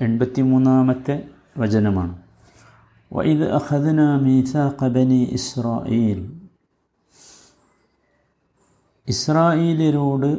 എൺപത്തി 0.00 0.42
മൂന്നാമത്തെ 0.42 1.14
വചനമാണ്. 1.60 2.14
വൈദ് 3.10 3.46
അഹദന 3.58 4.00
മീസാഖ 4.24 4.88
ബനി 4.94 5.20
ഇസ്രായേൽ 5.38 6.20
ഇസ്രായേലിയരോട് 9.08 10.30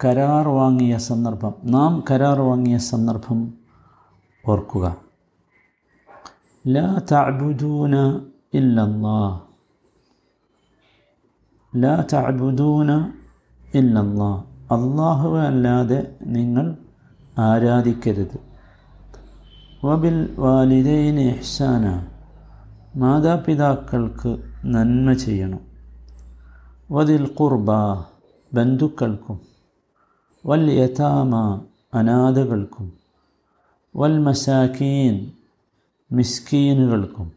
കരാർ 0.00 0.46
വാങ്ങിയ 0.58 0.94
സന്ദർഭം 1.08 1.54
നാം 1.74 1.92
കരാർ 2.10 2.38
വാങ്ങിയ 2.40 2.76
സന്ദർഭം 2.90 3.38
ഓർക്കുക. 4.44 4.84
ലാ 6.64 6.88
തഅബുദൂന 7.10 7.94
ഇല്ലല്ലാ 8.58 9.20
ലാ 11.72 11.94
തഅബുദൂന 12.12 12.90
ഇല്ലല്ലാ 13.80 14.30
അള്ളാഹുവെ 14.76 15.42
അല്ലാതെ 15.50 16.00
നിങ്ങൾ 16.36 16.66
ആരാധിക്കരുത്. 17.40 18.50
വബിൽ 19.86 20.34
വാലിദൈന് 20.38 21.20
ഇഹ്സാന 21.20 22.06
മാതാപിതാക്കൾക്ക് 22.96 24.36
നന്മ 24.64 25.12
ചെയ്യണം. 25.12 25.60
വതിൽ 26.90 27.26
കുർബ 27.26 27.72
ബന്ധുക്കൾക്കും. 28.52 29.40
വൽ 30.46 30.70
യഥാമ 30.70 31.60
അനാഥകൾക്കും. 31.94 32.92
വൽ 33.96 34.18
മസാക്കീൻ 34.18 35.32
മിസ്കീനുകൾക്കും. 36.12 37.32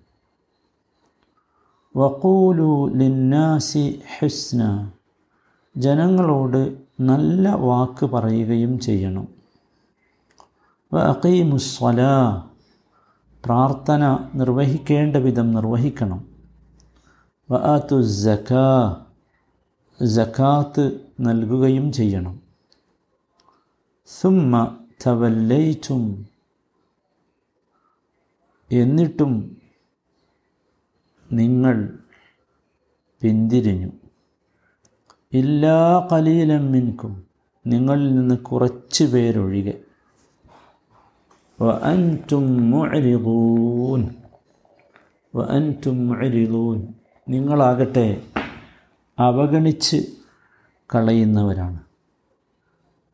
വക്കൂലു 1.98 2.92
ലിന്നാസി 2.96 4.02
ഹുസ്ന 4.20 4.90
ജനങ്ങളോട് 5.78 6.78
നല്ല 7.00 7.50
വാക്ക് 7.50 8.06
പറയുകയും 8.06 8.80
ചെയ്യണം. 8.80 9.43
വഅീമുസ്വല 10.94 12.02
പ്രാർത്ഥന 13.46 14.30
നിർവഹിക്കേണ്ട 14.36 15.16
വിധം 15.16 15.54
നിർവഹിക്കണം. 15.54 16.28
വഅത്തു 17.52 18.02
ജക്കാ 18.02 18.96
ജക്കാത്ത് 20.02 21.06
നൽകുകയും 21.22 21.92
ചെയ്യണം. 21.92 22.42
സുമ്മ 24.08 24.78
തവല്ലയിച്ചും 25.08 26.28
എന്നിട്ടും 28.72 29.58
നിങ്ങൾ 31.32 31.98
പിന്തിരിഞ്ഞു. 33.22 33.92
ഇല്ലാ 35.34 36.08
കലീലം 36.12 36.72
മിൻകും. 36.72 37.24
നിങ്ങളിൽ 37.68 38.16
നിന്ന് 38.16 38.38
കുറച്ച് 38.38 39.04
പേരൊഴികെ. 39.04 39.82
വഅൻതും 41.64 42.72
മുഅരിദൂൻ. 42.72 44.16
വഅൻതും 45.36 46.08
മുഅരിദൂൻ. 46.08 46.88
നിങ്ങളാകട്ടെ 47.30 48.22
അവഗണിച്ച് 49.20 49.98
കളയുന്നവരാണ്. 50.96 51.80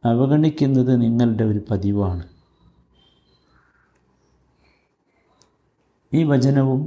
അവഗണിക്കുന്നത് 0.05 1.01
നിങ്ങളുടെ 1.01 1.43
ഒരു 1.43 1.61
പതിവാണ്. 1.71 2.23
ഈ 6.13 6.23
വചനവും 6.23 6.81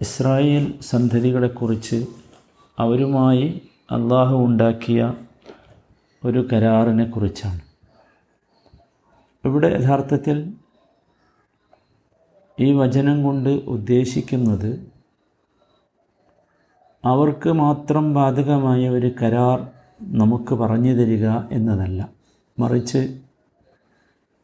ഇസ്രായേൽ 0.00 0.78
സന്ധതികളെക്കുറിച്ച് 0.80 2.06
അവരുമായി 2.78 3.62
അള്ളാഹു 3.90 4.36
ഉണ്ടാക്കിയ 4.36 5.14
ഒരു 6.24 6.48
കരാറിനെ 6.52 7.04
കുറിച്ചാണ് 7.04 7.73
ഇവിടെ 9.44 9.68
യഥാർത്ഥത്തിൽ 9.68 10.52
ഈ 12.60 12.72
വചനം 12.72 13.22
കൊണ്ട് 13.22 13.48
ഉദ്ദേശിക്കുന്നത് 13.48 14.92
അവർക്ക് 17.04 17.52
മാത്രം 17.52 18.14
ബാധകമായ 18.14 18.88
ഒരു 18.88 19.10
കരാർ 19.22 19.68
നമുക്ക് 20.02 20.54
പറഞ്ഞു 20.54 20.92
തരിക 20.92 21.28
എന്നതല്ല. 21.52 22.10
മറിച്ച് 22.58 23.20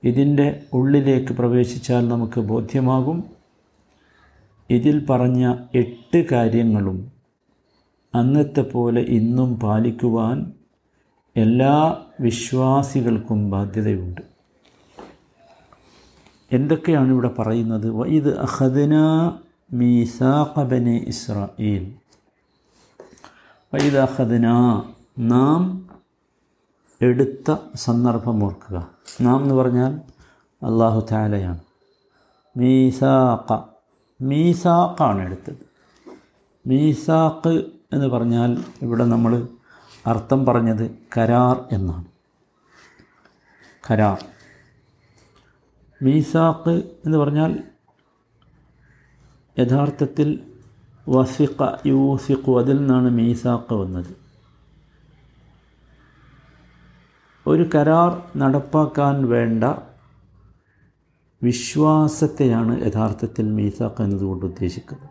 ഇതിന്റെ 0.04 0.62
ഉള്ളിലേക്ക് 0.72 1.32
പ്രവേശിച്ചാൽ 1.32 2.08
നമുക്ക് 2.08 2.41
ബോധ്യമാകും. 2.41 3.25
ഇതിൽ 4.70 5.06
പറഞ്ഞ 5.06 5.54
എട്ട് 5.75 6.26
കാര്യങ്ങളും 6.32 7.12
അന്നത്തെ 8.14 8.60
പോലെ 8.60 9.00
ഇന്നും 9.00 9.60
പാലിക്കുവാൻ 9.60 10.52
എല്ലാ 11.36 12.04
വിശ്വാസികൾക്കും 12.20 13.50
ബാധ്യതയുണ്ട്. 13.50 14.29
എന്തൊക്കെയാണ് 16.53 17.09
ഇവിടെ 17.09 17.28
പറയുന്നത്? 17.28 17.91
വൈദ് 17.91 18.28
അഹദന 18.28 18.94
മീസാഖബനെ 19.72 20.97
ഇസ്രായേൽ 20.97 21.94
വൈദ് 23.75 23.97
അഹദന 23.97 24.47
നാം 25.19 25.88
എടുത്ത 27.03 27.56
സന്ദർഭം 27.75 28.44
ഓർക്കുക. 28.44 28.88
നാം 29.21 29.43
എന്ന് 29.43 29.55
പറഞ്ഞാൽ 29.55 29.93
അള്ളാഹു 30.66 31.06
താലയാണ് 31.12 31.61
മീസാഖ 32.56 33.59
മീസാഖാണ് 34.21 35.22
എടുത്തത്. 35.22 35.67
മീസാഖ് 36.67 37.65
എന്ന് 37.93 38.06
പറഞ്ഞാൽ 38.06 38.65
ഇവിടെ 38.82 39.05
നമ്മൾ 39.05 39.49
അർത്ഥം 40.06 40.47
പറഞ്ഞത് 40.47 40.99
കരാർ 41.17 41.65
എന്നാണ്. 41.72 42.05
കരാർ. 43.91 44.39
മീസാഖ് 46.03 46.71
എന്ന് 47.05 47.19
പറഞ്ഞാൽ 47.19 47.59
യഥാർത്ഥത്തിൽ 49.59 50.28
വസിഖ 51.09 51.66
യൂസിഖു 51.87 52.59
അതിൽ 52.61 52.77
നിന്നാണ് 52.77 53.11
മീസാഖ് 53.11 53.75
വന്നത്. 53.75 54.12
ഒരു 57.47 57.71
കരാർ 57.75 58.22
നടപ്പാക്കാൻ 58.37 59.28
വേണ്ട 59.28 59.65
വിശ്വാസത്തെയാണ് 61.43 62.87
യഥാർത്ഥത്തിൽ 62.87 63.47
മീസാഖ് 63.53 64.03
എന്നതുകൊണ്ട് 64.03 64.47
ഉദ്ദേശിക്കുന്നത്. 64.47 65.09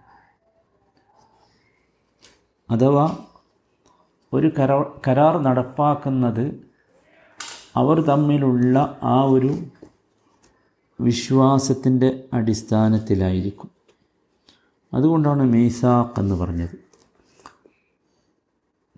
അഥവാ 2.72 3.18
ഒരു 4.34 4.52
കരാർ 4.60 4.84
കരാർ 5.08 5.38
നടപ്പാക്കുന്നത് 5.38 6.46
അവർ 7.76 8.02
തമ്മിലുള്ള 8.02 9.00
ആ 9.04 9.24
ഒരു 9.24 9.54
വിശ്വാസത്തിന്റെ 11.00 12.24
അടിസ്ഥാനത്തിലായിരിക്കും. 12.34 13.70
അതുകൊണ്ടാണ് 14.94 15.44
മീസാഖ് 15.44 16.20
എന്ന് 16.20 16.36
പറഞ്ഞത്. 16.36 16.90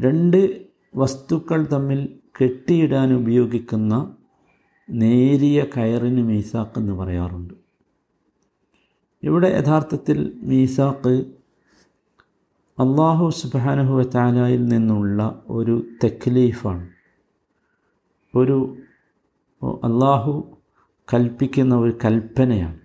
രണ്ട് 0.02 0.66
വസ്തുക്കൾ 0.96 1.68
തമ്മിൽ 1.72 2.20
കെട്ടിയിടാൻ 2.42 3.14
ഉപയോഗിക്കുന്ന 3.14 4.16
നേരിയ 4.90 5.66
കയറിന് 5.78 6.24
മീസാഖ് 6.24 6.80
എന്ന് 6.80 6.94
പറയാറുണ്ട്. 6.94 7.54
ഇവിടെ 9.24 9.48
യഥാർത്ഥത്തിൽ 9.48 10.40
മീസാഖ് 10.42 11.26
അള്ളാഹു 12.80 13.30
സുബാനഹു 13.30 13.94
വാലായിൽ 13.94 14.66
നിന്നുള്ള 14.66 15.44
ഒരു 15.50 15.86
തെക്ലീഫാണ്. 16.04 16.90
ഒരു 18.36 18.78
അള്ളാഹു 19.64 20.58
കൽപ്പിക്കുന്ന 21.14 21.76
ഒരു 21.76 21.98
കൽപ്പനയാണ്. 22.06 22.78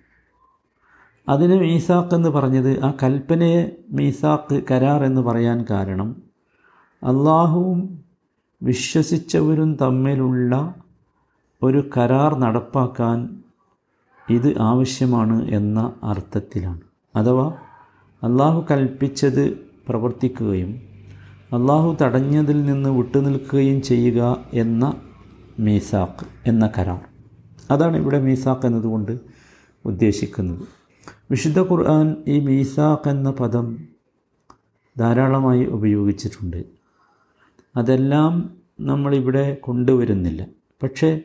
അതിന് 1.28 1.60
മീസാക്ക് 1.60 2.14
എന്ന് 2.14 2.28
പറഞ്ഞത് 2.28 2.84
ആ 2.84 2.92
കൽപ്പനയെ 3.02 3.76
മീസാക്ക് 3.90 4.62
കരാർ 4.70 5.04
എന്ന് 5.04 5.20
പറയാൻ 5.20 5.64
കാരണം 5.70 6.22
അള്ളാഹുവും 7.02 8.04
വിശ്വസിച്ചവരും 8.62 9.76
തമ്മിലുള്ള 9.76 10.74
ഒരു 11.62 11.90
കരാർ 11.96 12.38
നടപ്പാക്കാൻ 12.38 13.42
ഇത് 14.30 14.60
ആവശ്യമാണ് 14.60 15.50
എന്ന 15.50 15.92
അർത്ഥത്തിലാണ്. 16.02 16.80
അഥവാ 17.16 17.52
അള്ളാഹു 18.22 18.66
കൽപ്പിച്ചത് 18.70 19.54
പ്രവർത്തിക്കുകയും 19.88 20.82
അള്ളാഹു 21.52 21.96
തടഞ്ഞതിൽ 22.02 22.62
നിന്ന് 22.62 22.90
വിട്ടുനിൽക്കുകയും 22.90 23.82
ചെയ്യുക 23.82 24.36
എന്ന 24.54 24.94
മീസാക്ക് 25.58 26.26
എന്ന 26.46 26.70
കരാർ. 26.78 27.15
അതാണ് 27.70 27.96
ഇവിടെ 27.96 28.20
മീസാഖ് 28.20 28.66
എന്നതുകൊണ്ട് 28.66 29.18
ഉദ്ദേശിക്കുന്നത്. 29.84 30.68
വിശുദ്ധ 31.30 31.60
ഖുർആൻ 31.60 32.16
ഈ 32.28 32.40
മീസാഖ് 32.40 33.08
എന്ന 33.08 33.30
പദം 33.30 33.88
ധാരാളമായി 34.98 35.64
ഉപയോഗിച്ചിട്ടുണ്ട്. 35.64 36.64
അതെല്ലാം 37.76 38.56
നമ്മളിവിടെ 38.80 39.54
കൊണ്ടുവരുന്നില്ല. 39.54 40.46
പക്ഷേ 40.82 41.20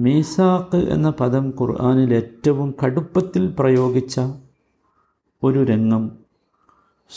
മീസാഖ് 0.00 0.76
എന്ന 0.76 1.10
പദം 1.10 1.48
ഖുർആനിൽ 1.48 2.14
ഏറ്റവും 2.14 2.74
കടുപ്പത്തിൽ 2.84 3.54
പ്രയോഗിച്ച 3.58 4.20
ഒരു 5.42 5.64
രംഗം 5.64 6.10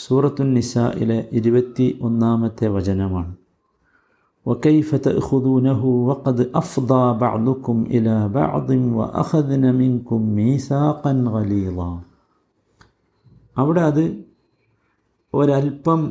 സൂറത്തുൻ 0.06 0.54
നിസയിലെ 0.54 1.28
ഇരുപത്തി 1.32 1.98
ഒന്നാമത്തെ 2.02 2.68
വചനമാണ്. 2.68 3.36
وكيف 4.45 4.95
تأخذونه 4.97 5.81
وقد 5.85 6.37
أفضى 6.53 7.03
بعضكم 7.19 7.77
إلى 7.85 8.29
بعض 8.29 8.69
وأخذن 8.97 9.75
منكم 9.75 10.19
ميثاقا 10.35 11.13
غليظا 11.29 11.91
അവിടെ 13.57 13.81
അത് 13.81 14.05
ഒരല്പം 15.33 16.01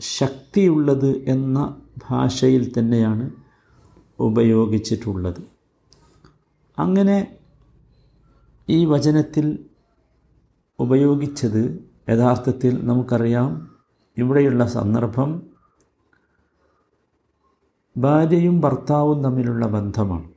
ശക്തിയുള്ളത് 0.00 1.10
എന്ന 1.26 1.58
ഭാഷയിൽ 2.04 2.62
തന്നെയാണ് 2.72 3.24
ഉപയോഗിച്ചിട്ടുള്ളത് 4.18 5.40
അങ്ങനെ 6.78 7.18
ഈ 8.68 8.78
വചനത്തിൽ 8.84 9.46
ഉപയോഗിച്ചത് 10.78 11.62
യഥാർത്ഥത്തിൽ 12.08 12.72
നമുക്കറിയാം 12.82 13.48
ഇവിടെയുള്ള 14.16 14.64
സന്ദർഭം 14.68 15.30
ഭാര്യയും 17.95 18.61
ഭർത്താവും 18.61 19.23
തമ്മിലുള്ള 19.23 19.65
ബന്ധമാണ്. 19.65 20.27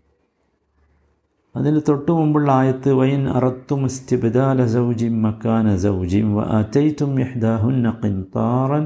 അതിന് 1.54 1.80
തൊട്ടു 1.88 2.10
മുമ്പുള്ള 2.10 2.52
ആയത്ത് 2.52 2.90
വൈൻ 2.92 3.22
അറത്തും 3.28 3.84
ഇസ്തിബദാല 3.84 4.66
സൗജിം 4.66 5.22
മക്കാന 5.22 5.76
സൗജിം 5.76 6.34
വ 6.34 6.42
അതൈത്തും 6.58 7.12
യഹ്ദാഹുൻ 7.20 7.76
ഖിൻതാറൻ 8.02 8.84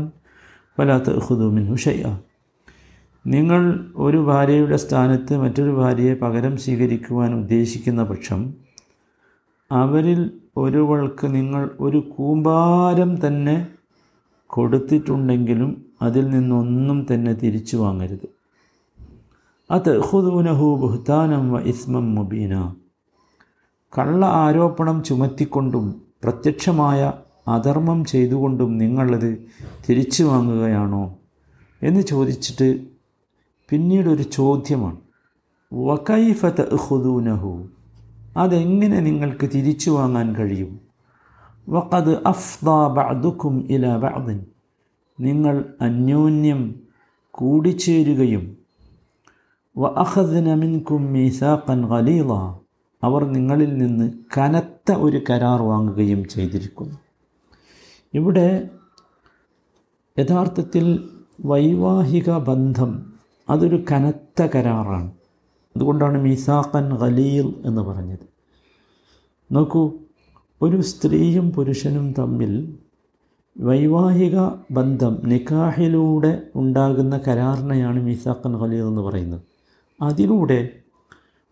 വലാത്ത 0.78 1.11
മിൻഹു 1.56 1.75
ഷൈഅ 1.75 2.12
നിങ്ങൾ 3.25 3.62
ഒരു 3.96 4.19
ഭാര്യയുടെ 4.19 4.76
സ്ഥാനത്ത് 4.76 5.37
മറ്റൊരു 5.38 5.70
ഭാര്യയെ 5.70 6.14
പകരം 6.14 6.56
സ്വീകരിക്കുവാൻ 6.56 7.34
ഉദ്ദേശിക്കുന്ന 7.34 8.02
പക്ഷം 8.02 8.40
അവരിൽ 9.70 10.20
ഒരുവൾക്ക് 10.56 11.26
നിങ്ങൾ 11.34 11.70
ഒരു 11.81 11.99
കൂമ്പാരം 12.16 13.26
തന്നെ 13.26 13.56
കൊടുത്തിട്ടുണ്ടെങ്കിലും 14.46 15.70
അതിൽ 16.02 16.31
നിന്നൊന്നും 16.31 17.06
തന്നെ 17.11 17.32
തിരിച്ചു 17.34 17.76
വാങ്ങരുത്. 17.76 18.28
അതഹുദൂനഹു 19.70 20.76
ബുഹ്താനം 20.81 21.52
വ 21.52 21.58
ഇസ്മം 21.61 22.14
മുബീന. 22.14 22.75
കള്ള 23.99 24.26
ആരോപണം 24.26 25.02
ചുമത്തിക്കൊണ്ടും 25.02 26.02
പ്രത്യക്ഷമായ 26.25 27.12
അധർമ്മം 27.49 28.05
ചെയ്തുകൊണ്ടും 28.05 28.78
നിങ്ങളത് 28.78 29.49
തിരിച്ചു 29.88 30.25
വാങ്ങുകയാണോ 30.25 31.19
എന്ന് 31.82 32.02
ചോദിച്ചിട്ട് 32.02 32.87
പിന്നീടൊരു 33.70 34.22
ചോദ്യമാണ്. 34.22 34.96
വക്കൈഫ 35.73 36.46
ഹുദൂനഹു 36.88 37.69
അതെങ്ങനെ 38.37 39.00
നിങ്ങൾക്ക് 39.00 39.50
തിരിച്ചു 39.55 39.90
വാങ്ങാൻ 39.90 40.34
കഴിയും? 40.34 40.81
വഖദ് 41.69 42.23
അഫ്ദാ 42.26 42.87
ബഅദുക്കും 42.87 43.66
ഇല 43.70 43.96
ബഅദിൻ. 43.96 44.46
നിങ്ങൾ 45.20 45.75
അന്യോന്യം 45.81 46.75
കൂടിച്ചേരുകയും 47.31 48.59
വ 49.78 49.88
മിൻകും 50.55 51.12
മീസാഖൻ 51.12 51.87
ഖലീല 51.87 52.32
അവർ 53.05 53.25
നിങ്ങളിൽ 53.25 53.78
നിന്ന് 53.78 54.12
കനത്ത 54.38 54.93
ഒരു 54.93 55.20
കരാർ 55.31 55.62
വാങ്ങുകയും 55.62 56.28
ചെയ്തിരിക്കുന്നു. 56.28 56.94
ഇവിടെ 58.14 58.70
യഥാർത്ഥത്തിൽ 60.19 61.08
വൈവാഹിക 61.44 62.31
ബന്ധം 62.31 63.12
അതൊരു 63.50 63.84
കനത്ത 63.93 64.49
കരാറാണ്. 64.55 65.12
അതുകൊണ്ടാണ് 65.76 66.23
മീസാഖൻ 66.23 66.99
ഖലീൽ 67.00 67.55
എന്ന് 67.64 67.82
പറഞ്ഞത്. 67.82 68.26
നോക്കൂ 69.52 69.93
ഒരു 70.62 70.81
സ്ത്രീയും 70.81 71.52
പുരുഷനും 71.52 72.14
തമ്മിൽ 72.19 72.78
വൈവാഹിക 73.61 74.38
ബന്ധം 74.70 75.19
നിക്കാഹിലൂടെ 75.25 76.43
ഉണ്ടാകുന്ന 76.55 77.20
കരാറിനെയാണ് 77.28 78.02
മീസാഖൻ 78.02 78.56
ഖലീൽ 78.56 78.82
എന്ന് 78.82 79.00
പറയുന്നത്. 79.00 79.50
അതിലൂടെ 80.02 80.69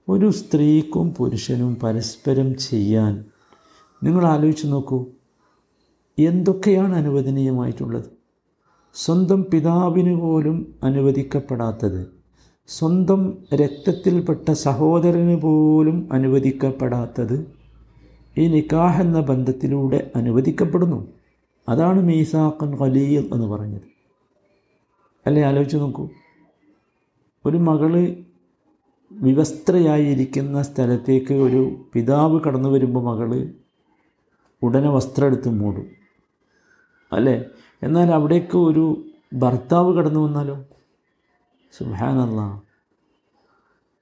ഒരു 0.09 0.31
സ്ത്രീക്കും 0.31 1.15
പുരുഷനും 1.15 1.75
പരസ്പരം 1.75 2.57
ചെയ്യാൻ 2.57 3.25
നിങ്ങൾ 4.03 4.27
ആലോചിച്ച് 4.27 4.67
നോക്കൂ. 4.67 5.07
എന്തൊക്കെയാണ് 6.19 6.97
അനുവദനീയമായിട്ടുള്ളത്? 6.97 8.05
സ്വന്തം 8.95 9.45
പിതാവിന് 9.45 10.21
പോലും 10.21 10.75
അനുവദിക്കപ്പെടാത്തത്. 10.83 12.07
സ്വന്തം 12.69 13.39
രക്തത്തിൽപ്പെട്ട 13.55 14.53
സഹോദരന് 14.53 15.43
പോലും 15.43 16.09
അനുവദിക്കപ്പെടാത്തത് 16.13 17.53
ഈ 18.39 18.47
നിക്കാഹ് 18.47 19.03
എന്ന 19.03 19.21
ബന്ധത്തിലൂടെ 19.21 20.11
അനുവദിക്കപ്പെടുന്നു. 20.17 21.09
അതാണ് 21.69 22.03
മീസാഖൻ 22.03 22.81
ഖലീൽ 22.81 23.35
എന്ന് 23.35 23.47
പറഞ്ഞത്. 23.47 23.83
അല്ലേ? 25.27 25.43
ആലോചിച്ച് 25.43 25.77
നോക്കൂ. 25.77 26.09
ഒരു 27.47 27.57
മകൾ 27.57 28.17
വിവസ്ത്രയായിരിക്കുന്ന 29.13 30.63
സ്ഥലത്തേക്ക് 30.63 31.35
ഒരു 31.35 31.77
പിതാവ് 31.93 32.41
കടന്നു 32.41 32.69
വരുമ്പോൾ 32.69 33.05
മകൾ 33.05 33.55
ഉടനെ 34.63 34.91
വസ്ത്രം 34.91 35.27
എടുത്ത് 35.27 35.49
മൂടും. 35.49 35.87
അല്ലേ? 37.13 37.45
എന്നാൽ 37.83 38.11
അവിടേക്ക് 38.11 38.59
ഒരു 38.59 39.05
ഭർത്താവ് 39.35 39.95
കടന്നു 39.95 40.21
വന്നാലോ? 40.21 40.65
സുഹാനല്ല 41.73 42.63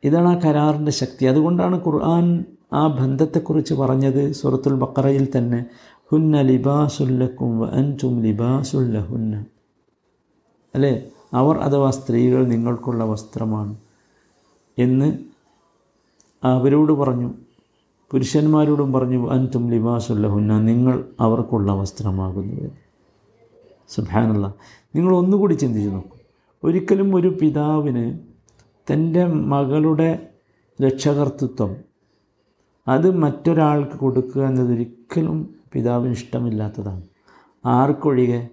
ഇതാണ് 0.05 0.29
ആ 0.29 0.39
കരാറിന്റെ 0.39 0.93
ശക്തി. 0.93 1.27
അതുകൊണ്ടാണ് 1.27 1.81
ഖുർആൻ 1.87 2.45
ആ 2.73 2.87
ബന്ധത്തെക്കുറിച്ച് 2.87 3.75
പറഞ്ഞത് 3.75 4.33
സൂറത്തുൽ 4.33 4.75
ബക്കറയിൽ 4.75 5.29
തന്നെ 5.37 5.65
ഹുന്ന 6.13 6.41
ലിബാസുല്ലക്കും 6.41 7.59
വ 7.59 7.67
ലിബാസുല്ല 8.23 8.99
ഹുന്ന 8.99 9.45
അല്ലേ? 10.75 11.11
അവർ 11.35 11.57
അഥവാ 11.57 11.91
സ്ത്രീകൾ 11.91 12.47
നിങ്ങൾക്കുള്ള 12.47 13.05
വസ്ത്രമാണ്. 13.05 13.77
എന്ന് 14.79 15.19
അവരോട് 16.45 16.93
പറഞ്ഞു. 16.93 17.35
പുരുഷന്മാരോടും 18.11 18.93
പറഞ്ഞു 18.93 19.31
അൻതും 19.31 19.71
ലിബാസുല്ലഹുന്ന 19.71 20.61
നിങ്ങൾ 20.61 21.05
അവർക്കുള്ള 21.21 21.73
വസ്ത്രമാകുന്നു 21.73 22.71
സുബാനല്ല 23.89 24.55
നിങ്ങൾ 24.97 25.15
ഒന്നുകൂടി 25.15 25.55
ചിന്തിച്ച് 25.55 25.91
നോക്കും. 25.91 26.21
ഒരിക്കലും 26.65 27.17
ഒരു 27.17 27.39
പിതാവിന് 27.43 28.19
തന്റെ 28.93 29.27
മകളുടെ 29.27 30.29
രക്ഷകർത്തൃത്വം 30.83 31.77
അത് 32.89 33.11
മറ്റൊരാൾക്ക് 33.11 33.93
കൊടുക്കുക 33.93 34.43
എന്നതൊരിക്കലും 34.43 35.55
പിതാവിന് 35.73 36.13
ഇഷ്ടമില്ലാത്തതാണ്. 36.13 37.03
ആർക്കൊഴികെ 37.65 38.49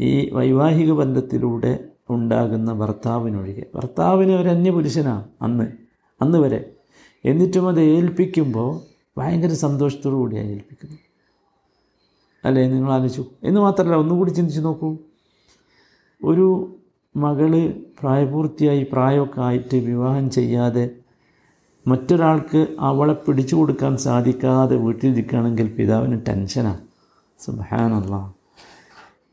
ഈ 0.00 0.30
വൈവാഹിക 0.30 0.92
ബന്ധത്തിലൂടെ 0.92 1.91
ഉണ്ടാകുന്ന 2.10 2.72
ഭർത്താവിനൊഴികെ. 2.72 3.66
ഭർത്താവിന് 3.74 4.32
ഒരു 4.32 4.48
അന്യപുരുഷനാണ് 4.48 5.24
അന്ന് 5.42 5.72
അന്ന് 6.22 6.38
വരെ. 6.38 6.72
എന്നിട്ടും 7.24 7.68
അത് 7.68 7.80
ഏൽപ്പിക്കുമ്പോൾ 7.80 8.80
ഭയങ്കര 9.18 9.48
സന്തോഷത്തോടു 9.48 10.14
കൂടിയാണ് 10.14 10.48
ഏൽപ്പിക്കുന്നത്. 10.48 10.98
അല്ലേ? 12.44 12.68
നിങ്ങൾ 12.68 12.92
ആലോചിച്ചു. 12.92 13.24
എന്ന് 13.44 13.60
മാത്രമല്ല 13.60 13.96
ഒന്നുകൂടി 13.96 14.30
ചിന്തിച്ച് 14.30 14.60
നോക്കൂ. 14.60 14.96
ഒരു 16.24 16.76
മകൾ 17.16 17.70
പ്രായപൂർത്തിയായി 18.00 18.86
പ്രായമൊക്കെ 18.92 19.40
ആയിട്ട് 19.40 19.76
വിവാഹം 19.76 20.30
ചെയ്യാതെ 20.30 20.90
മറ്റൊരാൾക്ക് 21.86 22.66
അവളെ 22.80 23.12
പിടിച്ചു 23.12 23.56
കൊടുക്കാൻ 23.56 23.96
സാധിക്കാതെ 23.96 24.76
വീട്ടിലിരിക്കുകയാണെങ്കിൽ 24.76 25.74
പിതാവിന് 25.74 26.26
ടെൻഷനാണ് 26.28 26.80
സുബാനല്ല 27.38 28.34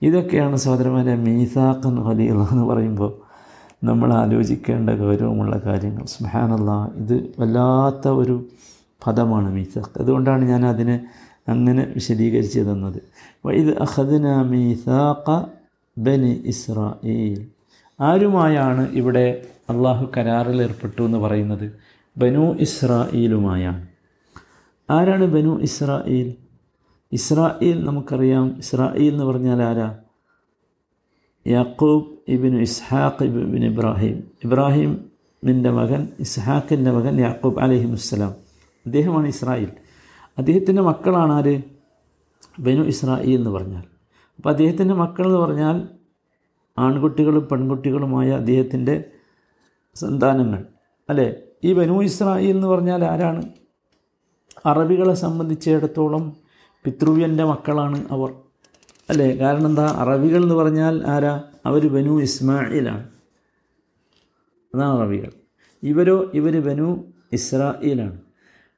ഇതൊക്കെയാണ് 0.01 0.55
സഹോദരന്മാരെ 0.55 1.15
മീസാഖൻ 1.15 1.95
ഖലീല 2.07 2.37
എന്ന് 2.51 2.63
പറയുമ്പോൾ 2.63 3.11
നമ്മൾ 3.83 4.13
ആലോചിക്കേണ്ട 4.13 4.89
ഗൗരവമുള്ള 4.89 5.61
കാര്യങ്ങൾ. 5.65 6.05
സുബാനല്ല 6.05 6.71
ഇത് 6.95 7.15
വല്ലാത്ത 7.39 8.07
ഒരു 8.07 8.35
പദമാണ് 9.07 9.49
മീസാഖ്. 9.53 10.01
അതുകൊണ്ടാണ് 10.01 10.43
ഞാൻ 10.45 10.65
അതിനെ 10.65 10.95
അങ്ങനെ 11.47 11.83
വിശദീകരിച്ച് 11.93 12.59
തന്നത് 12.59 12.99
ഇത് 13.51 13.77
അഹദിന 13.77 14.41
മീസാഖ 14.41 15.45
ബനി 15.97 16.43
ഇസ്രായേൽ 16.45 17.39
ആരുമായാണ് 17.99 18.91
ഇവിടെ 18.91 19.45
അള്ളാഹു 19.69 20.07
കരാറിൽ 20.17 20.61
ഏർപ്പെട്ടു 20.61 21.01
എന്ന് 21.01 21.17
പറയുന്നത്? 21.17 21.65
ബനു 22.17 22.45
ഇസ്രായേലുമായാണ് 22.59 23.87
ആരാണ് 24.89 25.25
ബനു 25.25 25.59
ഇസ്രായേൽ 25.59 26.29
ഇസ്രായേൽ 27.11 27.85
നമുക്കറിയാം. 27.85 28.57
ഇസ്രായേൽ 28.57 29.13
എന്ന് 29.13 29.23
പറഞ്ഞാൽ 29.23 29.63
ആരാ? 29.63 29.97
യാക്കൂബ് 31.47 32.31
ഇബിൻ 32.31 32.61
ഇസ്ഹാഖ് 32.61 33.23
ഇബിൻ 33.23 33.65
ഇബ്രാഹിം. 33.65 34.31
ഇബ്രാഹിമിന്റെ 34.43 35.71
മകൻ 35.71 36.07
ഇസ്ഹാഖിന്റെ 36.19 36.91
മകൻ 36.91 37.19
യാക്കൂബ് 37.19 37.59
അലഹിമുസ്സലാം. 37.59 38.29
അദ്ദേഹമാണ് 38.85 39.27
ഇസ്രായേൽ. 39.27 39.71
അദ്ദേഹത്തിന്റെ 40.37 40.81
മക്കളാണ് 40.81 41.33
ആര്? 41.33 41.61
ബനു 42.59 42.83
ഇസ്രായേൽ 42.83 43.35
എന്ന് 43.35 43.49
പറഞ്ഞാൽ. 43.49 43.83
അപ്പോൾ 44.35 44.49
അദ്ദേഹത്തിന്റെ 44.49 44.93
മക്കൾ 44.93 45.25
എന്ന് 45.25 45.37
പറഞ്ഞാൽ 45.37 45.87
ആൺകുട്ടികളും 46.77 47.47
പെൺകുട്ടികളുമായ 47.51 48.29
അദ്ദേഹത്തിന്റെ 48.29 49.03
സന്താനങ്ങൾ. 49.95 50.65
അല്ലേ? 51.09 51.33
ഈ 51.63 51.73
ബനു 51.73 52.03
ഇസ്രായേൽ 52.03 52.55
എന്ന് 52.55 52.67
പറഞ്ഞാൽ 52.67 53.05
ആരാണ്? 53.05 53.49
അറബികളെ 54.65 55.13
സംബന്ധിച്ചിടത്തോളം 55.13 56.48
പിതൃവ്യന്റെ 56.83 57.43
മക്കളാണ് 57.43 58.05
അവർ. 58.11 58.33
അല്ലേ? 59.09 59.35
കാരണം 59.35 59.65
എന്താ 59.65 59.95
അറബികൾ 59.97 60.43
എന്ന് 60.43 60.55
പറഞ്ഞാൽ 60.55 61.07
ആരാ? 61.07 61.43
അവർ 61.65 61.87
ബനു 61.87 62.21
ഇസ്മായിലാണ് 62.21 63.09
അതാണ് 64.75 64.99
അറബികൾ. 64.99 65.31
ഇവരോ? 65.83 66.31
ഇവർ 66.33 66.59
ബനു 66.61 67.05
ഇസ്രായേലാണ് 67.31 68.21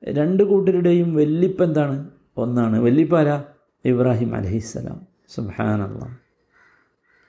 രണ്ട് 0.04 0.44
കൂട്ടരുടെയും 0.44 1.16
വെല്ലിപ്പ് 1.16 1.64
എന്താണ്? 1.64 2.10
ഒന്നാണ്. 2.38 2.80
വെല്ലിപ്പാര 2.80 3.42
ഇബ്രാഹിം 3.86 4.36
അലഹിസ്സലാം 4.36 5.08
സുബാനല്ല 5.30 6.18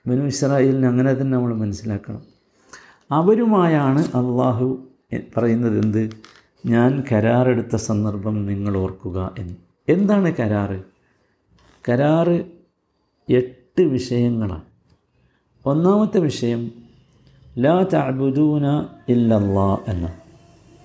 ബനു 0.06 0.24
ഇസ്രായേലിന് 0.24 0.86
അങ്ങനെ 0.86 1.12
തന്നെ 1.12 1.36
നമ്മൾ 1.36 1.54
മനസ്സിലാക്കണം. 1.54 2.22
അവരുമായാണ് 3.10 4.00
അള്ളാഹു 4.00 4.86
പറയുന്നത് 5.36 5.84
എന്ത്? 5.84 6.10
ഞാൻ 6.66 7.04
കരാറെടുത്ത 7.12 7.76
സന്ദർഭം 7.76 8.46
നിങ്ങൾ 8.46 8.76
ഓർക്കുക 8.76 9.34
എന്ന്. 9.38 9.71
എന്താണ് 9.88 10.36
കരാറ്? 10.36 10.82
കരാറ് 11.88 12.44
എട്ട് 13.32 13.82
വിഷയങ്ങളാണ്. 13.82 14.62
ഒന്നാമത്തെ 15.66 16.18
വിഷയം 16.18 16.70
ലാ 17.58 17.82
തഅബുദൂന 17.82 18.86
ഇല്ലല്ലാ 19.08 19.78
എന്ന. 19.88 20.12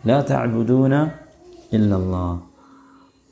ലാ 0.07 0.21
തഅബുദൂന 0.21 1.11
ഇല്ലല്ലാ. 1.73 2.41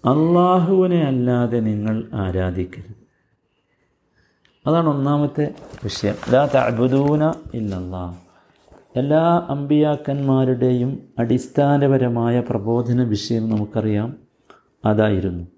അള്ളാഹുവിനെ 0.06 1.02
അല്ലാതെ 1.02 1.60
നിങ്ങൾ 1.60 2.10
ആരാധിക്കരുത്. 2.14 2.96
അതാണ് 4.68 4.90
ഒന്നാമത്തെ 4.90 5.56
വിഷയം. 5.84 6.16
ലാ 6.30 6.46
തഅബുദൂന 6.46 7.34
ഇല്ലല്ലാ. 7.54 8.16
എല്ലാ 8.96 9.48
അമ്പിയാക്കന്മാരുടെയും 9.50 11.10
അടിസ്ഥാനപരമായ 11.20 12.40
പ്രബോധന 12.40 13.04
വിഷയം 13.04 13.50
നമുക്കറിയാം. 13.50 14.16
അതായിരുന്നു. 14.86 15.55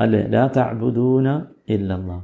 അല്ലേ? 0.00 0.22
ലാ 0.22 0.44
തഅബുദൂന 0.56 1.28
ഇല്ലല്ലാ. 1.68 2.18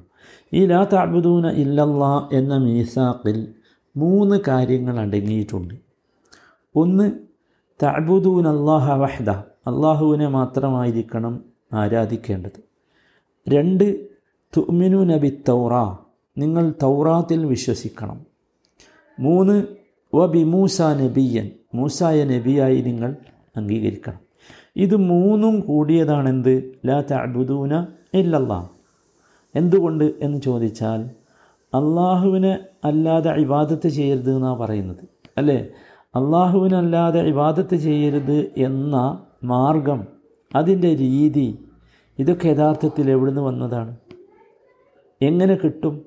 ഈ 0.53 0.67
ലാ 0.67 0.81
തഅബുദൂന 0.93 1.47
ഇല്ലല്ലാ 1.49 2.29
എന്ന 2.33 2.57
മീസാക്കിൽ 2.57 3.39
മൂന്ന് 3.97 4.37
കാര്യങ്ങൾ 4.49 5.01
അടങ്ങിയിട്ടുണ്ട്. 5.01 5.75
ഒന്ന് 6.77 7.07
തഅബുദൂൻ 7.83 8.45
അള്ളാഹ 8.49 8.95
വഹ്ദ 8.95 9.31
അള്ളാഹുവിനെ 9.69 10.29
മാത്രമായിരിക്കണം 10.29 11.35
ആരാധിക്കേണ്ടത്. 11.73 12.61
രണ്ട് 13.49 13.87
തുമിനു 14.57 15.05
നബി 15.05 15.31
തൗറ 15.49 15.75
നിങ്ങൾ 16.39 16.75
തൗറാത്തിൽ 16.83 17.47
വിശ്വസിക്കണം. 17.47 18.19
മൂന്ന് 19.19 19.57
വ 20.15 20.27
ബി 20.27 20.43
മൂസ 20.45 20.83
നബിയൻ 20.83 21.51
മൂസായ 21.75 22.25
നബിയായി 22.25 22.81
നിങ്ങൾ 22.81 23.17
അംഗീകരിക്കണം. 23.57 24.22
ഇത് 24.77 24.97
മൂന്നും 24.97 25.61
കൂടിയതാണെന്ത്? 25.61 26.81
ലാ 26.87 27.01
തഅബുദൂന 27.01 27.87
ഇല്ലല്ലാ 28.15 28.69
എന്തുകൊണ്ട് 29.55 30.15
എന്ന് 30.21 30.41
ചോദിച്ചാൽ 30.41 31.11
അള്ളാഹുവിനെ 31.75 32.59
അല്ലാതെ 32.85 33.31
ഇബാദത്ത് 33.31 33.89
ചെയ്യരുത് 33.89 34.37
എന്നാണ് 34.37 34.59
പറയുന്നത്. 34.59 35.09
അല്ലേ? 35.39 35.69
അള്ളാഹുവിനല്ലാതെ 36.17 37.21
ഇബാദത്ത് 37.21 37.77
ചെയ്യരുത് 37.77 38.51
എന്ന 38.57 39.27
മാർഗം 39.45 40.07
അതിന്റെ 40.57 40.95
രീതി 40.95 41.65
ഇതൊക്കെ 42.19 42.49
യഥാർത്ഥത്തിൽ 42.49 43.11
എവിടുന്ന് 43.11 43.41
വന്നതാണ്? 43.41 43.97
എങ്ങനെ 45.23 45.55
കിട്ടും? 45.55 46.07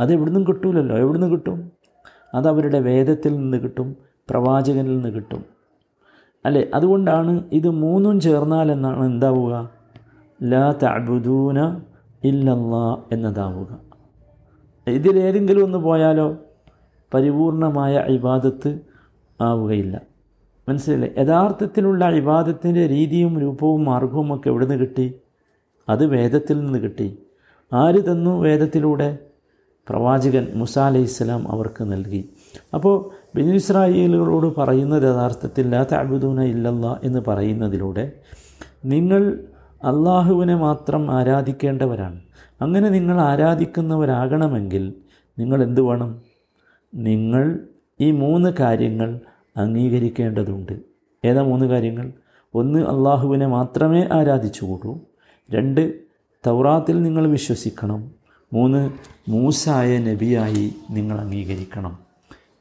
അതെവിടുന്നും 0.00 0.46
കിട്ടൂലല്ലോ. 0.46 0.96
എവിടുന്ന് 0.96 1.26
കിട്ടും? 1.26 1.72
അതവരുടെ 2.34 2.80
വേദത്തിൽ 2.80 3.36
നിന്ന് 3.36 3.58
കിട്ടും 3.58 3.96
പ്രവാചകനിൽ 4.30 4.94
നിന്ന് 4.94 5.08
കിട്ടും. 5.08 5.51
അല്ലേ? 6.44 6.70
അതുകൊണ്ടാണ് 6.74 7.44
ഇത് 7.52 7.68
മൂന്നും 7.68 8.20
ചേർന്നാൽ 8.20 8.72
എന്നാണ് 8.72 9.04
എന്താവുക? 9.04 9.70
ലാ 10.42 10.74
തഅബുദൂന 10.82 11.80
ഇല്ലല്ലാ 12.24 13.02
എന്നതാവുക. 13.12 13.80
ഇതിലേതെങ്കിലും 14.86 15.64
ഒന്ന് 15.64 15.78
പോയാലോ? 15.78 16.36
പരിപൂർണമായ 17.14 18.04
ഇബാദത്ത് 18.08 18.78
ആവുകയില്ല. 19.40 20.00
മനസ്സിലല്ലേ? 20.68 21.14
യഥാർത്ഥത്തിലുള്ള 21.18 22.08
ഇബാദത്തിന്റെ 22.08 22.86
രീതിയും 22.86 23.40
രൂപവും 23.40 23.84
മാർഗവും 23.84 24.34
ഒക്കെ 24.34 24.48
എവിടെ 24.48 24.66
നിന്ന് 24.66 24.80
കിട്ടി? 24.80 25.14
അത് 25.88 26.06
വേദത്തിൽ 26.06 26.64
നിന്ന് 26.64 26.78
കിട്ടി. 26.78 27.18
ആര് 27.72 28.12
തന്നു 28.12 28.40
വേദത്തിലൂടെ? 28.40 29.18
പ്രവാചകൻ 29.88 30.46
മുസാ 30.54 30.86
അലൈഹി 30.86 31.04
ഇസ്ലാം 31.04 31.52
അവർക്ക് 31.52 31.92
നൽകി. 31.92 32.28
അപ്പോൾ 32.74 33.10
ബനി 33.36 33.54
ഇസ്രായേലുകളോട് 33.54 34.60
പറയുന്നത് 34.60 35.02
യഥാർത്ഥത്തിൽ 35.02 35.70
ലാ 35.70 35.86
തഅബുദൂന 35.92 36.42
ഇല്ലല്ല 36.42 37.00
എന്ന് 37.04 37.18
പറയുന്നതിലൂടെ 37.28 38.12
നിങ്ങൾ 38.84 39.44
അള്ളാഹുവിനെ 39.84 40.54
മാത്രം 40.54 41.10
ആരാധിക്കേണ്ടവരാണ്. 41.10 42.20
അങ്ങനെ 42.60 42.88
നിങ്ങൾ 42.88 43.20
ആരാധിക്കുന്നവരാകണമെങ്കിൽ 43.20 44.94
നിങ്ങൾ 45.38 45.62
എന്തു 45.62 45.80
വേണം? 45.80 46.20
നിങ്ങൾ 46.94 47.60
ഈ 48.00 48.10
മൂന്ന് 48.10 48.52
കാര്യങ്ങൾ 48.60 49.20
അംഗീകരിക്കേണ്ടതുണ്ട്. 49.56 50.72
ഏതാ 51.24 51.42
മൂന്ന് 51.42 51.66
കാര്യങ്ങൾ? 51.66 52.12
ഒന്ന് 52.54 52.78
അള്ളാഹുവിനെ 52.78 53.46
മാത്രമേ 53.46 54.08
ആരാധിച്ചുകൂടൂ. 54.12 54.98
രണ്ട് 55.50 55.94
തൗറാത്തിൽ 56.46 57.02
നിങ്ങൾ 57.02 57.26
വിശ്വസിക്കണം. 57.26 58.10
മൂന്ന് 58.52 58.90
മൂസായ 59.28 59.98
നബിയായി 59.98 60.74
നിങ്ങൾ 60.90 61.20
അംഗീകരിക്കണം. 61.20 62.11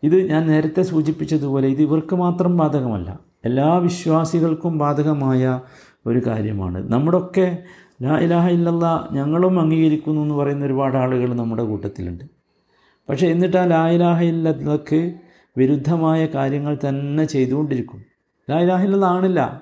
ഇത് 0.03 0.29
ഞാൻ 0.29 0.47
നേരത്തെ 0.47 0.81
സൂചിപ്പിച്ചതുപോലെ 0.81 1.67
ഇത് 1.67 1.81
ഇവർക്ക് 1.81 2.15
മാത്രം 2.15 2.57
ബാധകമല്ല. 2.57 3.19
എല്ലാ 3.45 3.77
വിശ്വാസികൾക്കും 3.77 4.77
ബാധകമായ 4.77 5.61
ഒരു 6.05 6.21
കാര്യമാണ്. 6.27 6.91
നമ്മുടെയൊക്കെ 6.91 7.57
ലാ 8.03 8.17
ഇലാഹ 8.17 8.49
ഇല്ലല്ല 8.49 9.09
ഞങ്ങളും 9.11 9.59
അംഗീകരിക്കുന്നു 9.59 10.21
എന്ന് 10.21 10.35
പറയുന്ന 10.35 10.65
ഒരുപാട് 10.65 10.97
ആളുകൾ 10.97 11.33
നമ്മുടെ 11.33 11.63
കൂട്ടത്തിലുണ്ട്. 11.63 12.23
പക്ഷേ 13.09 13.27
എന്നിട്ട് 13.27 13.57
ആ 13.57 13.65
ലാ 13.65 13.89
ഇലാഹ 13.89 14.23
ഇല്ലക്ക് 14.23 15.13
വിരുദ്ധമായ 15.57 16.25
കാര്യങ്ങൾ 16.25 16.77
തന്നെ 16.89 17.25
ചെയ്തുകൊണ്ടിരിക്കും. 17.25 18.01
ലാ 18.49 18.59
ഇലാഹില്ലാണില്ല 18.59 19.61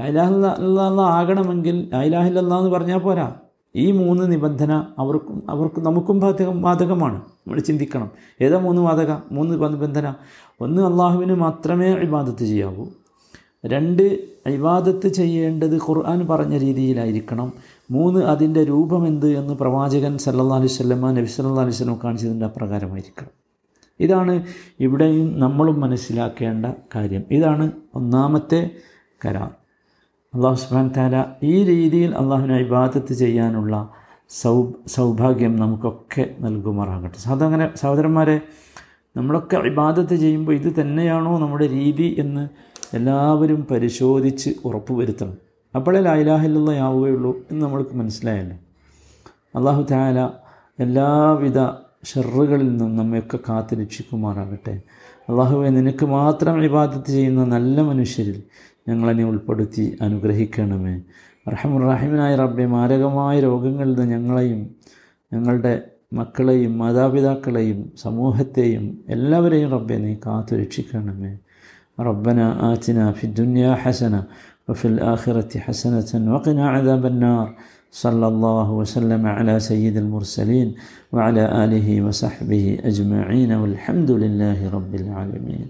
ലാ 0.00 0.06
ഇലാഹ 0.06 0.28
ഇല്ലല്ല 0.28 1.00
ആകണമെങ്കിൽ 1.00 1.90
ലാ 1.92 2.26
എന്ന് 2.26 2.70
പറഞ്ഞാൽ 2.70 2.98
പോരാ. 2.98 3.32
ഈ 3.76 3.90
മൂന്ന് 3.90 4.32
നിബന്ധന 4.32 4.86
അവർക്കും 4.98 5.42
അവർക്ക് 5.50 5.80
നമുക്കും 5.80 6.20
ബാധകം 6.20 6.62
ബാധകമാണ്. 6.62 7.14
നമ്മൾ 7.14 7.60
ചിന്തിക്കണം. 7.60 8.10
ഏതാ 8.40 8.58
മൂന്ന് 8.58 8.82
ബാധക? 8.82 9.16
മൂന്ന് 9.32 9.54
നിബന്ധന. 9.54 10.14
ഒന്ന് 10.60 10.82
അള്ളാഹുവിന് 10.82 11.34
മാത്രമേ 11.34 11.92
ഇബാദത്ത് 11.92 12.44
ചെയ്യാവൂ. 12.44 12.86
രണ്ട് 13.66 14.32
ഇബാദത്ത് 14.46 15.08
ചെയ്യേണ്ടത് 15.08 15.76
ഖുർആൻ 15.76 16.26
പറഞ്ഞ 16.26 16.58
രീതിയിലായിരിക്കണം. 16.58 17.52
മൂന്ന് 17.90 18.20
അതിന്റെ 18.20 18.60
എന്ത് 19.06 19.38
എന്ന് 19.38 19.54
പ്രവാചകൻ 19.54 20.18
സല്ലാ 20.18 20.56
അലൈഹി 20.56 20.66
സ്വലമ 20.66 21.10
നബി 21.10 21.24
സല്ലാ 21.24 21.52
അലൈഹി 21.52 21.70
സ്വലം 21.70 21.98
കാണിച്ചതിന്റെ 22.04 22.46
അപ്രകാരമായിരിക്കണം. 22.46 23.42
ഇതാണ് 24.00 24.46
ഇവിടെയും 24.80 25.40
നമ്മളും 25.40 25.80
മനസ്സിലാക്കേണ്ട 25.80 26.66
കാര്യം. 26.94 27.22
ഇതാണ് 27.30 27.70
ഒന്നാമത്തെ 27.94 28.70
കരാർ. 29.26 29.61
അള്ളാഹു 30.34 30.54
സുബാൻ 30.54 30.90
താല 30.96 31.24
ഈ 31.42 31.64
രീതിയിൽ 31.64 32.14
അള്ളാഹുവിനെ 32.14 32.56
ഇബാദത്ത് 32.56 33.12
ചെയ്യാനുള്ള 33.12 33.90
സൗ 34.30 34.70
സൗഭാഗ്യം 34.86 35.56
നമുക്കൊക്കെ 35.56 36.34
നൽകുമാറാകട്ടെ. 36.40 37.18
സാധാരണ 37.18 37.70
സഹോദരന്മാരെ 37.76 38.40
നമ്മളൊക്കെ 39.16 39.56
ഇബാദത്ത് 39.56 40.14
ചെയ്യുമ്പോൾ 40.14 40.52
ഇത് 40.52 40.80
തന്നെയാണോ 40.80 41.38
നമ്മുടെ 41.38 41.66
രീതി 41.68 42.16
എന്ന് 42.18 42.48
എല്ലാവരും 42.96 43.66
പരിശോധിച്ച് 43.70 44.50
ഉറപ്പുവരുത്തണം 44.64 45.36
അപ്പോഴേ 45.76 46.00
ലായിലാഹില്ലാവുകയുള്ളൂ 46.00 47.32
എന്ന് 47.50 47.66
നമ്മൾക്ക് 47.66 47.94
മനസ്സിലായല്ലോ? 47.96 48.56
അള്ളാഹു 49.56 49.82
താല 49.90 50.30
എല്ലാവിധ 50.78 51.58
ഷെറുകളിൽ 52.04 52.68
നിന്നും 52.68 52.96
നമ്മയൊക്കെ 52.96 53.38
കാത്തു 53.48 53.74
രക്ഷിക്കുമാറാകട്ടെ 53.74 54.82
അള്ളാഹുവെ 55.28 55.68
നിനക്ക് 55.68 56.06
മാത്രം 56.06 56.64
ഇബാദത്ത് 56.64 57.10
ചെയ്യുന്ന 57.12 57.44
നല്ല 57.44 57.80
മനുഷ്യരിൽ 57.80 58.42
ഞങ്ങളെ 58.89 59.23
ഉൾപ്പെടുത്തി 59.31 59.85
അനുഗ്രഹിക്കണമേ 60.05 60.95
റഹമുറഹിമിനായ 61.47 62.33
റബ്ബെ 62.43 62.65
മാരകമായ 62.75 63.35
രോഗങ്ങളിൽ 63.47 63.93
നിന്ന് 63.93 64.13
ഞങ്ങളെയും 64.13 64.61
ഞങ്ങളുടെ 65.31 65.73
മക്കളെയും 66.13 66.73
മാതാപിതാക്കളെയും 66.81 67.79
സമൂഹത്തെയും 68.03 68.85
എല്ലാവരെയും 69.15 69.69
റബ്ബെ 69.75 69.97
നീ 70.05 70.13
കാത്തു 70.25 70.55
രക്ഷിക്കണമേ 70.61 71.33
ربنا 71.99 72.45
آتنا 72.73 73.11
في 73.11 73.23
الدنيا 73.23 73.75
حسنة 73.75 74.23
وفي 74.67 74.85
الآخرة 74.87 75.59
حسنة 75.59 76.33
وقنا 76.33 76.69
عذاب 76.69 77.05
النار 77.05 77.47
صلى 77.93 78.27
الله 78.27 78.71
وسلم 78.71 79.25
على 79.27 79.59
سيد 79.61 79.97
المرسلين 79.97 80.75
وعلى 81.11 81.43
آله 81.63 81.87
وصحبه 82.01 82.79
أجمعين 82.83 83.51
والحمد 83.53 84.11
لله 84.13 84.59
رب 84.69 84.95
العالمين 84.95 85.67